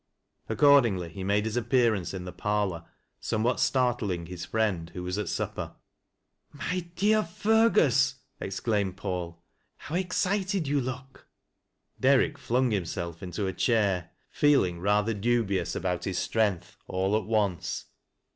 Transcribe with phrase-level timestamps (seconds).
[0.49, 2.85] Accordingly, he made his appearance in the parlor,
[3.21, 5.75] wmewhat startling his friend, who was at supper,
[6.51, 9.43] "My dear Fergus I" exclaimed Paul.
[9.77, 11.29] 'How excited »ou look 1" re lEAT LAS8 0' L0WRIEP8.
[12.17, 17.25] Derrick flung himself into a chair, feeling rather dn bious about his strength, all at
[17.25, 17.85] once.